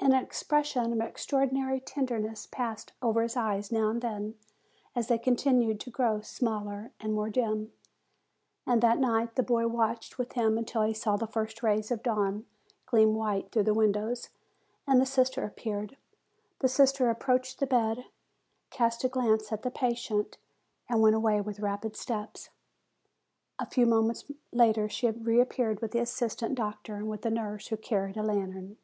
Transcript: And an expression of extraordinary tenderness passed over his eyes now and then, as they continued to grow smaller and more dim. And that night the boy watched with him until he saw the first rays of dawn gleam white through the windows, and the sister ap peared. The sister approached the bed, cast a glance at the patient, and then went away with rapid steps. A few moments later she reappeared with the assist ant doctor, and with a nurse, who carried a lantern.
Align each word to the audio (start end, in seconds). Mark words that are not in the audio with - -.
And 0.00 0.14
an 0.14 0.22
expression 0.24 0.90
of 0.90 1.02
extraordinary 1.02 1.80
tenderness 1.80 2.46
passed 2.50 2.94
over 3.02 3.20
his 3.20 3.36
eyes 3.36 3.70
now 3.70 3.90
and 3.90 4.00
then, 4.00 4.36
as 4.94 5.08
they 5.08 5.18
continued 5.18 5.80
to 5.80 5.90
grow 5.90 6.22
smaller 6.22 6.92
and 6.98 7.12
more 7.12 7.28
dim. 7.28 7.74
And 8.66 8.80
that 8.80 8.96
night 8.98 9.34
the 9.34 9.42
boy 9.42 9.66
watched 9.68 10.16
with 10.16 10.32
him 10.32 10.56
until 10.56 10.80
he 10.80 10.94
saw 10.94 11.18
the 11.18 11.26
first 11.26 11.62
rays 11.62 11.90
of 11.90 12.02
dawn 12.02 12.46
gleam 12.86 13.14
white 13.14 13.52
through 13.52 13.64
the 13.64 13.74
windows, 13.74 14.30
and 14.86 14.98
the 14.98 15.04
sister 15.04 15.44
ap 15.44 15.56
peared. 15.56 15.98
The 16.60 16.68
sister 16.68 17.10
approached 17.10 17.60
the 17.60 17.66
bed, 17.66 18.06
cast 18.70 19.04
a 19.04 19.10
glance 19.10 19.52
at 19.52 19.60
the 19.60 19.70
patient, 19.70 20.38
and 20.88 20.96
then 20.96 21.02
went 21.02 21.16
away 21.16 21.42
with 21.42 21.60
rapid 21.60 21.96
steps. 21.96 22.48
A 23.58 23.66
few 23.68 23.84
moments 23.84 24.24
later 24.52 24.88
she 24.88 25.10
reappeared 25.10 25.82
with 25.82 25.90
the 25.90 26.00
assist 26.00 26.42
ant 26.42 26.54
doctor, 26.54 26.96
and 26.96 27.10
with 27.10 27.26
a 27.26 27.30
nurse, 27.30 27.66
who 27.66 27.76
carried 27.76 28.16
a 28.16 28.22
lantern. 28.22 28.78